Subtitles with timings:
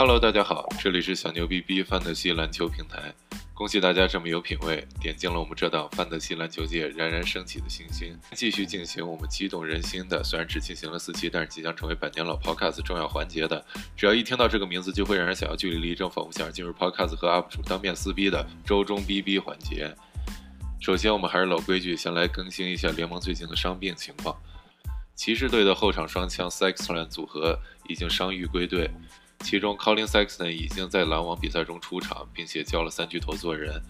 [0.00, 3.12] Hello，大家好，这里是小牛逼逼范德西篮球平台。
[3.52, 8.16] 恭喜大家这么有品位，点进了我们这档范德西篮球界冉冉升起的星星。
[8.32, 13.66] 继续进行我们激动人心的，虽然只进行了四期，但是即将成为百年老 Podcast 重要环节的。
[13.96, 19.92] 只要一听到这个名字，就会让人想要据理力争，仿佛想要进入 Podcast 和 UP 主当面撕逼的周中逼逼环节。
[20.80, 24.40] 首先，我们还是老规矩，先来更新一下联盟最近的伤病情况。
[25.16, 28.88] 骑士队的后场双枪 Sexton 组合已经伤愈归队。
[29.44, 33.80] 其中，Colin Sexton 已经在篮网比赛中出场，并且交了三巨头做人。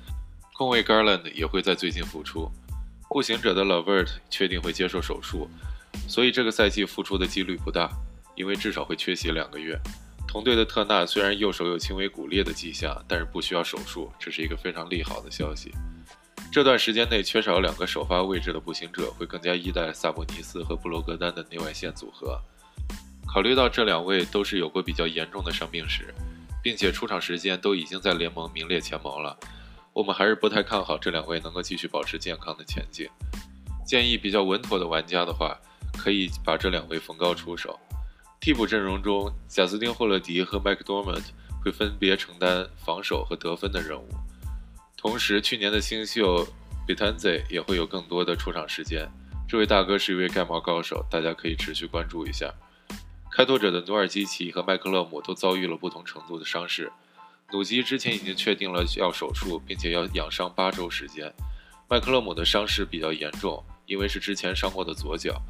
[0.54, 2.50] 控卫 Garland 也会在最近复出。
[3.08, 5.48] 步行者的 Lavert 确定会接受手术，
[6.06, 7.90] 所以这个赛季复出的几率不大，
[8.36, 9.80] 因为至少会缺席两个月。
[10.26, 15.72] 同队的特纳虽然右手有轻微骨裂的迹象，但是不需要手术，这是一个非常利好的消息。
[16.52, 22.38] 这段时间内缺少两个首发位置的步行者会更加依赖萨博尼斯和布罗格丹的内外线组合。
[23.30, 26.14] 考虑到这两位都是有过比较严重的伤病史，
[26.62, 29.38] 并且出场时间都已经在联盟名列前茅了，
[29.92, 33.06] 我们还是不太看好这两位能够继续保持健康的前景。
[33.86, 35.56] 建议比较稳妥的玩家的话，
[35.96, 37.78] 可以把这两位逢高出手。
[38.40, 41.14] 替补阵容中，贾斯汀·霍勒迪和麦克多曼
[41.62, 44.08] 会分别承担防守和得分的任务，
[44.96, 46.46] 同时去年的新秀
[46.86, 49.06] 比坦 z 也会有更多的出场时间。
[49.46, 52.52] 这位大哥是一位盖帽高手，大家可以持续关注一下。
[53.38, 56.90] 开拓者的努尔基奇和麦克勒姆都遭遇了不同程度的伤势。
[57.52, 61.32] 努基之前已经确定了要手术，并且要养伤八周时间。
[61.88, 65.40] 麦克勒姆的伤势比较严重，因为是之前伤过的左脚，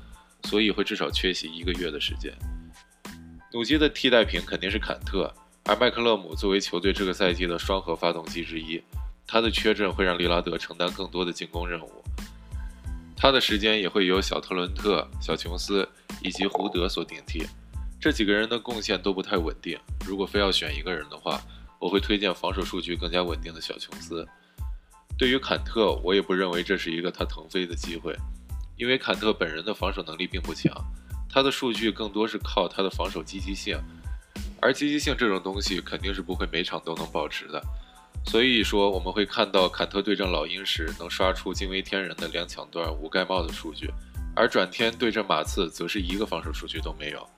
[0.44, 2.30] 所以会至少缺席一个月的时间。
[3.54, 5.32] 努基的替代品肯定是坎特，
[5.64, 8.82] 而麦克勒姆作为球队这个赛季的双核发动机之一，
[9.26, 12.04] 他的缺阵会让利拉德承担更多的进攻任务，
[13.16, 15.88] 他的时间也会由小特伦特、小琼斯
[16.20, 17.46] 以及胡德所顶替。
[18.00, 19.78] 这几个人的贡献都不太稳定。
[20.06, 21.40] 如果非要选一个人的话，
[21.80, 24.26] 我会推荐防守数据更加稳定的小琼斯。
[25.16, 28.16] 对于坎特，我也不认为这是一个他腾飞的机会，
[28.76, 30.72] 因为坎特本人的防守能力并不强，
[31.28, 33.76] 他的数据更多是靠他的防守积极性，
[34.60, 37.60] 而积极性这种东西肯定是不会每场都能保持的。
[38.26, 43.90] 所以说，我们会看到坎特对阵老鹰时能刷出惊为天人的两抢断无盖帽的数据，
[44.36, 47.28] 而转天对阵马刺则是一个防守数据都没有。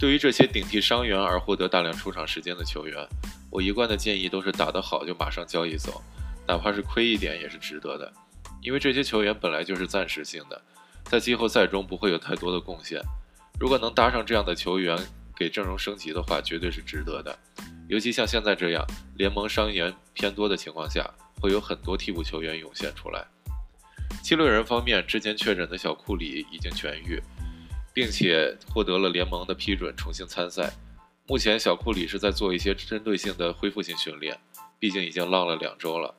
[0.00, 3.06] 对于这些顶替伤员而获得大量出场时间的球员，
[3.50, 6.02] 我一贯的建议都是打得好就马上交易走，
[6.48, 8.10] 哪怕是亏一点也是值得的，
[8.62, 10.58] 因为这些球员本来就是暂时性的，
[11.04, 12.98] 在季后赛中不会有太多的贡献。
[13.60, 14.98] 如果能搭上这样的球员
[15.36, 17.38] 给阵容升级的话，绝对是值得的。
[17.86, 18.82] 尤其像现在这样
[19.16, 21.06] 联盟伤员偏多的情况下，
[21.42, 23.22] 会有很多替补球员涌现出来。
[24.22, 27.22] 七六人方面，之前确诊的小库里已经痊愈。
[27.92, 30.72] 并且获得了联盟的批准重新参赛。
[31.26, 34.38] 目前小库里是在做一些针对性的恢复性训练，
[34.78, 36.14] 毕竟已经浪了两周了。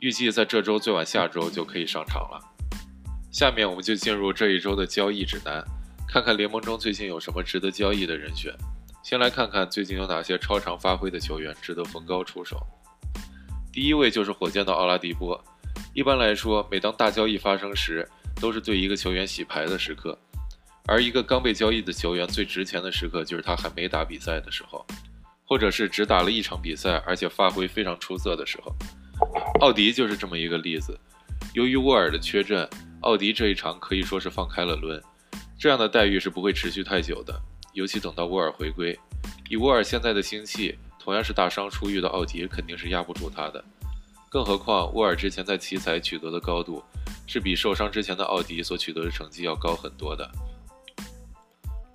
[0.00, 2.40] 预计在这周最晚下周就可以上场了。
[3.30, 5.64] 下面我们就进入这一周的交易指南，
[6.08, 8.52] 看看联盟中最近有什么值得交易的人选。
[9.02, 12.60] 先来看看最近有哪些超常发挥的球员值得逢高出手。
[13.72, 15.40] 第一位就是火箭的奥拉迪波。
[15.94, 18.08] 一般来说，每当大交易发生时，
[18.40, 20.18] 都是对一个球员洗牌的时刻。
[20.88, 24.86] 而一个刚被交易的球员最值钱的时刻，就是他还没打比赛的时候，
[25.44, 28.74] 或者是只打了一场比赛，而且发挥非常出色的时候。
[29.60, 30.98] 奥迪就是这么一个例子。
[31.54, 32.68] 由于沃尔的缺阵，
[33.00, 35.02] 奥迪这一场可以说是放开了抡。
[35.58, 37.34] 这样的待遇是不会持续太久的，
[37.72, 38.98] 尤其等到沃尔回归。
[39.48, 43.64] 以沃尔现在的心气，同样是大伤初愈的奥迪肯定是压不住他的。
[44.28, 46.82] 更何况沃尔之前在奇才取得的高度，
[47.26, 50.30] 是比受伤之前的奥迪所取得的成绩要高很多的。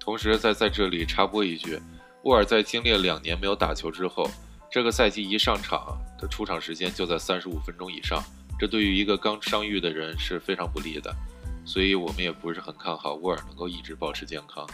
[0.03, 1.79] 同时，在在这里插播一句，
[2.23, 4.27] 沃尔在经历了两年没有打球之后，
[4.71, 8.19] 这个赛季一上场的出场时间就在三十五分钟以上，
[8.59, 11.15] 这对于一个刚伤愈的人是非常不利的，
[11.63, 14.67] 所以我们也不是很看好沃尔能够一直保持健康。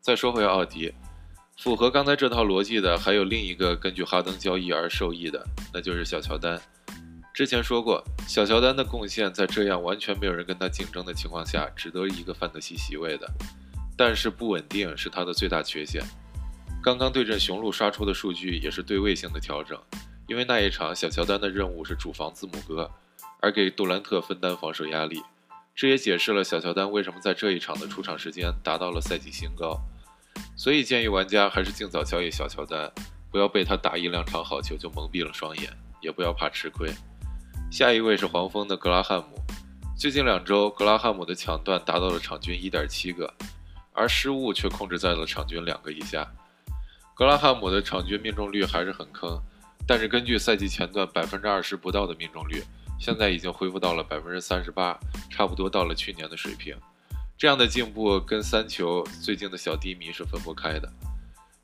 [0.00, 0.94] 再说回奥迪，
[1.58, 5.44] 符合刚才这套逻辑的还有另一个根据哈登交易而受益的，
[5.74, 6.60] 那就是小乔丹。
[7.34, 13.28] 之前说过，小乔丹的贡献在这样完全没有人跟他竞争的情况下，值得一个范德西席位的。
[13.98, 16.00] 但是不稳定是他的最大缺陷。
[16.80, 19.76] 刚刚对阵雄鹿刷出的数据也是对位性的调整，
[20.28, 22.88] 因为那一场小乔丹的任务是主防字母哥，
[23.40, 25.20] 而给杜兰特分担防守压力。
[25.74, 29.80] 这也解释了小乔丹为什么在这一场的出场时间达到了赛季新高。
[30.56, 32.90] 所以建议玩家还是尽早交易小乔丹，
[33.32, 35.68] 不要被他打一两场好球就蒙蔽了双眼，
[36.00, 36.88] 也不要怕吃亏。
[37.70, 39.42] 下一位是黄蜂的格拉汉姆，
[39.98, 43.34] 最近两周格拉汉姆的抢断达到了场均一点七个。
[43.98, 46.24] 而失误却控制在了场均两个以下。
[47.14, 49.42] 格拉汉姆的场均命中率还是很坑，
[49.88, 52.62] 但是根据赛季前段百分之二十不到的命中率，
[53.00, 54.96] 现在已经恢复到了百分之三十八，
[55.28, 56.76] 差不多到了去年的水平。
[57.36, 60.88] 这样的进步跟三球最近的小低迷是分不开的。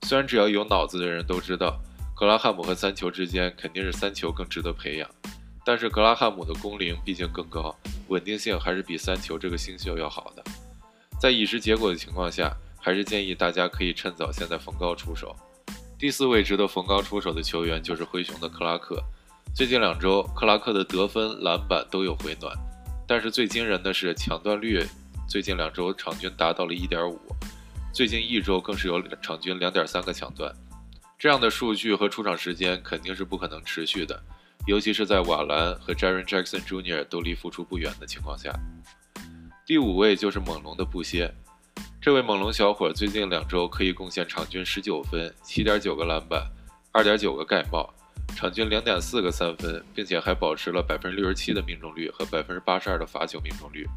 [0.02, 1.80] 虽然只要有脑子的人都知道，
[2.16, 5.08] 格拉汉姆和三球之间肯定是三球更值得培养，
[5.64, 7.72] 但是格拉汉姆的工龄毕竟更高，
[8.08, 10.42] 稳定性还是比三球这个新秀要好的。
[11.20, 15.34] 在已知结果的情况下，还是建议大家可以趁早现在逢高出手。
[15.98, 19.02] 第四位值得逢高出手的球员就是灰熊的克拉克。
[19.54, 22.52] 最近两周，克拉克的得分、篮板都有回暖，
[23.06, 24.84] 但是最惊人的是抢断率，
[25.26, 27.18] 最近两周场均达到了一点五，
[27.92, 30.52] 最近一周更是有场均两点三个抢断。
[31.16, 34.20] 这样的数据和出场时间肯定是不可能持续的，
[34.66, 37.04] 尤其是在瓦兰和 Jaren Jackson Jr.
[37.04, 38.52] 都离复出不远的情况下。
[39.66, 41.34] 第五位就是猛龙的布歇，
[41.98, 46.46] 这位猛龙小伙最近两周可以贡献场均十九分、七点九个篮板、
[46.92, 47.88] 二点九个盖帽，
[48.36, 53.88] 场均两点四个三分，并且还保持了百分之六十七的命中率和百分之八十二的罚球命中率。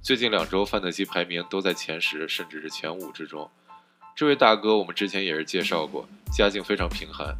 [0.00, 3.48] 最近两周范德西排名都在前十，甚至是前五之中。
[4.16, 7.32] 这位大哥我们之前也是介绍过，家境非常贫寒，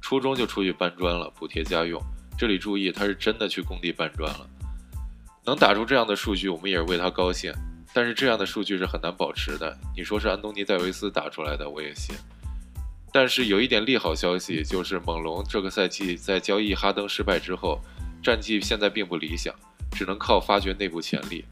[0.00, 2.02] 初中就出去搬砖了，补贴家用。
[2.38, 4.48] 这里注意，他是真的去工地搬砖了。
[5.46, 7.52] 能打出这样的数据，我们也是为他高兴。
[7.94, 9.78] 但是这样的数据是很难保持的。
[9.96, 12.14] 你说是安东尼戴维斯打出来的，我也信。
[13.12, 17.80] 但是有一点利好消息，就是猛龙这个赛季在交易哈登失败之后，
[18.22, 19.54] 战绩现在并不理想，
[19.92, 21.44] 只能靠发掘内部潜力。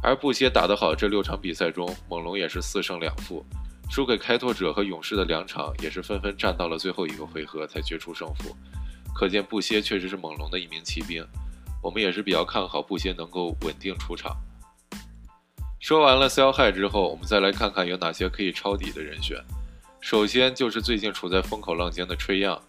[0.00, 3.44] 而布歇打得好，这六场比赛中，猛龙也是四胜两负，
[3.90, 8.56] 输给开拓者和勇士的两场也是纷纷战到了最后一个回合才决出胜负。
[9.12, 11.22] 可见布歇确实是猛龙的一名骑兵。
[11.82, 14.36] 我们也是比较看好布歇能够稳定出场。
[15.78, 19.42] 说完了 sell high 之后，我们再来看看有哪些可以抄底的人选。
[20.00, 22.60] 首先就是最近处在风口浪尖的吹样。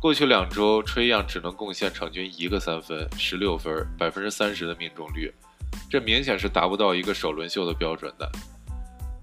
[0.00, 5.32] 过去两周，吹样只能贡献场均一个三分、十六分、百分之三十的命中率，
[5.90, 8.30] 这明显是达不到一个首轮秀的标准的。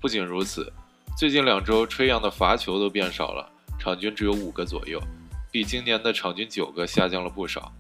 [0.02, 0.72] 不仅如此，
[1.18, 5.00] 最近两周吹样的罚球都变少了，场均只有五个左右，
[5.52, 7.72] 比今年的场均九个下降了不少。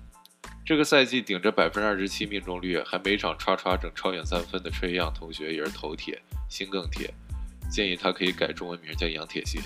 [0.65, 7.13] 这个赛季顶着百分之二十七命中率，还每场刷刷整超远三分的吹样同学也是头铁，心更铁。
[7.69, 9.61] 建议他可以改中文名叫杨铁心。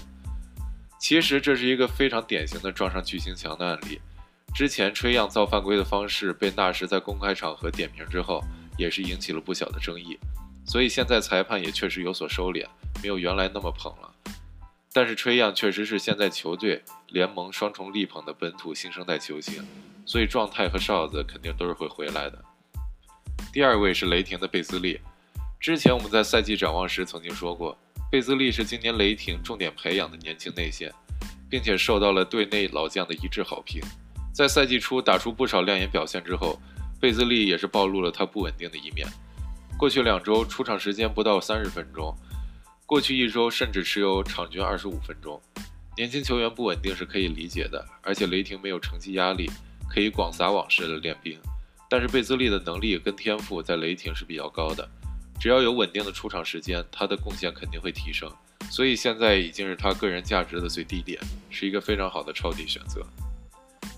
[0.99, 4.01] 其实这是一个非常典型的撞上巨星墙的案例。
[4.55, 8.44] 之前吹样造犯规的方式被纳什在公开场合点名之后，
[8.75, 10.17] 也是引起了不小的争议。
[10.65, 12.65] 所以现在裁判也确实有所收敛，
[13.03, 14.11] 没有原来那么捧了。
[14.91, 19.63] 但是吹样确实是现在球队联盟双重力捧的本土新生代球星。
[20.07, 22.44] 所以状态和哨子肯定都是会回来的。
[23.51, 25.00] 第二位是雷霆的贝斯利，
[25.59, 27.77] 之前我们在赛季展望时曾经说过，
[28.09, 30.92] 贝斯利是今年雷霆重点培养的年轻内线，
[31.50, 33.81] 并且受到了队内老将的一致好评。
[34.33, 36.57] 在赛季初打出不少亮眼表现之后，
[37.01, 39.06] 贝斯利也是暴露了他不稳定的一面。
[39.77, 42.15] 过去两周出场时间不到三十分钟，
[42.86, 45.42] 过去一周甚至只有场均二十五分钟。
[45.98, 49.50] 年轻球员不稳定是可以理解的，而且雷霆没有成绩压力。
[49.97, 51.39] 可以广撒网式的练兵，
[51.89, 54.88] 但是贝兹利的能力跟天赋在雷霆是比较高的，
[55.39, 58.31] 只要有稳定的出场时间，他的贡献肯定会提升。
[58.69, 63.04] 所以现在已经是他个人价值的最低点，是一个非常好的抄底选择。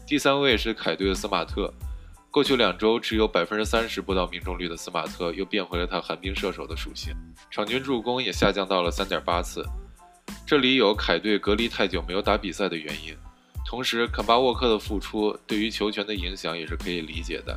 [0.08, 1.70] 第三位是凯队的斯马特，
[2.32, 7.14] 过去两周只有百分之三十不到命中率的斯马特又变回了他寒冰射手的属性，
[7.52, 9.66] 场均助攻也下降到了三点八次。
[10.48, 13.14] 这里有凯队隔离太久没有打比赛的原因。
[13.70, 17.56] 同时，肯巴沃克的复出对于球权的影响也是可以理解的。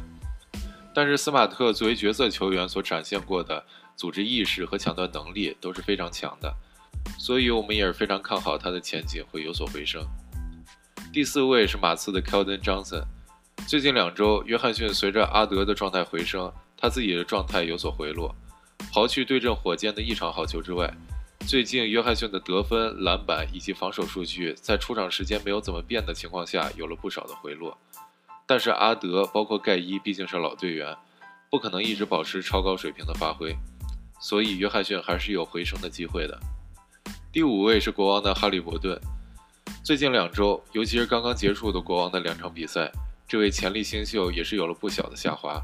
[0.95, 3.64] 但是，斯马特作为角色球员所展现过的
[3.97, 6.54] 组织意识和抢断能力都是非常强的，
[7.19, 10.07] 所以我们也是非常看好他的前景会有所回升。
[11.14, 13.04] 第四位是马刺的 Keldon Johnson，
[13.66, 18.35] 最近两周，约翰逊随着阿德的状态回升，他自己的状态有所回落。
[18.92, 20.95] 刨去对阵火箭的一场好球之外，
[21.46, 27.76] 最近，约翰逊的得分、篮板以及防守数据在出场时间没有怎么变的情况下，有了不少的回落。
[28.46, 30.96] 但是阿德包括盖伊毕竟是老队员，
[31.50, 33.54] 不可能一直保持超高水平的发挥，
[34.18, 36.38] 所以约翰逊还是有回升的机会的。
[37.30, 38.99] 第五位是国王的哈利伯顿，
[39.84, 42.90] 最近两周，尤其是刚刚结束的国王的两场比赛，
[43.28, 45.61] 这位潜力新秀也是有了不小的下滑，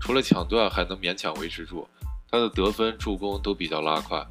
[0.00, 1.86] 除了抢断还能勉强维持住，
[2.30, 4.26] 他的得分、助攻都比较拉胯。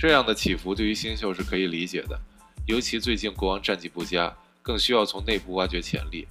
[0.00, 2.18] 这样的起伏对于新秀是可以理解的，
[2.66, 6.26] 尤其最近国王战绩不佳，更需要从内部挖掘潜力。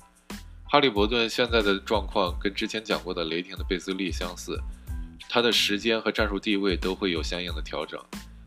[0.63, 4.59] 哈利伯顿现在的状况跟之前讲过的雷霆的贝斯利相似，
[5.29, 8.03] 他的时间和战术地位都会有相应的调整，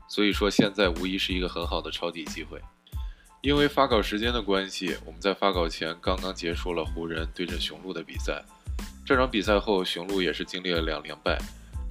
[0.09, 2.61] 所以说现在无疑是一个很好的抄底机会。
[3.43, 8.43] 因为发稿时间的关系，我们在发稿前刚刚结束了湖人对阵雄鹿的比赛。
[9.07, 11.41] 这场比赛后，雄鹿也是经历了两连败，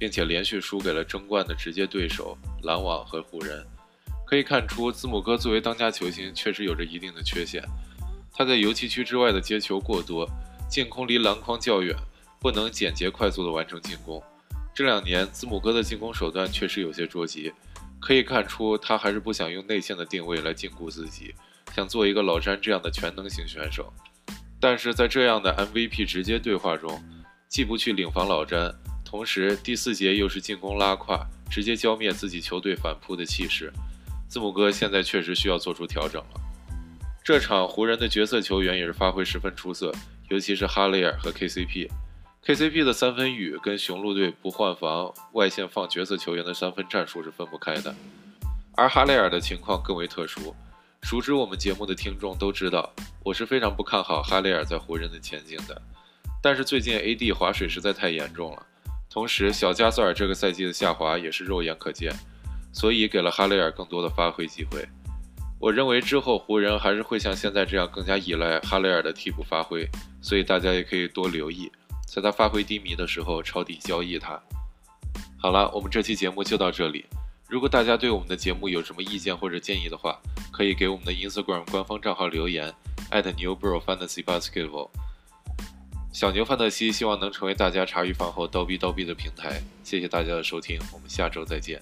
[0.02, 3.64] 并且连续输给了争冠的直接对手篮网和湖人。
[4.26, 7.62] 可以看出，字母哥作为当家球星，确实有着一定的缺陷。
[8.32, 10.28] 他在油漆区之外的接球过多，
[10.68, 11.96] 进攻离篮筐较远，
[12.40, 14.20] 不能简洁快速地完成进攻。
[14.74, 17.52] 这两年，字母哥的进攻手段确实有些捉急，
[18.00, 21.32] 可以看出他还是不想用内线的定位来禁锢自己，
[21.76, 23.92] 想做一个老詹这样的全能型选手。
[24.58, 27.00] 但是在这样的 MVP 直接对话中，
[27.46, 28.74] 既不去领防老詹，
[29.12, 33.70] 同时第四节又是进攻拉胯，直接浇灭自己球队反扑的气势。
[34.26, 36.40] 字母哥现在确实需要做出调整了。
[37.22, 39.92] 这场湖人的角色球员也是发挥十分出色，
[40.30, 41.90] 尤其是哈雷尔和 KCP。
[42.42, 47.94] KCP 的三分雨跟雄鹿队不换防外线放角色球员的三分战术是分不开的，
[48.74, 50.56] 而哈雷尔的情况更为特殊。
[51.02, 52.90] 熟知我们节目的听众都知道，
[53.22, 55.82] 我是非常不看好哈雷尔在湖人的前景的。
[56.40, 58.66] 但是最近 AD 划水实在太严重了，
[59.12, 62.10] 同时小加索尔这个赛季的下滑也是肉眼可见，
[62.72, 64.88] 所以给了哈雷尔更多的发挥机会。
[65.60, 69.86] 我认为之后湖人还是会像现在这样更加依赖哈雷尔的替补发挥，
[70.22, 71.70] 所以大家也可以多留意，
[72.06, 74.40] 在他发挥低迷的时候抄底交易他。
[75.36, 77.04] 好了，我们这期节目就到这里。
[77.50, 80.18] 如果大家对我们的节目有什么意见或者建议的话，
[80.50, 82.72] 可以给我们的 Instagram 官方账号留言
[83.10, 84.88] ，@newbrofantasybasketball。
[86.12, 89.62] 小牛范特西希望能成为大家茶余饭后叨逼叨逼的平台。
[89.82, 91.80] 谢谢大家的收听，我们下周再见。